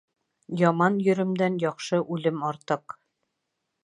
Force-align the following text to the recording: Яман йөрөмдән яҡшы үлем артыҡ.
Яман 0.61 0.95
йөрөмдән 1.09 1.59
яҡшы 1.65 1.99
үлем 2.15 2.41
артыҡ. 2.51 2.97